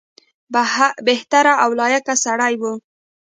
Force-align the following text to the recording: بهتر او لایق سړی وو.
بهتر 1.07 1.45
او 1.63 1.69
لایق 1.79 2.05
سړی 2.25 2.53
وو. 2.61 2.73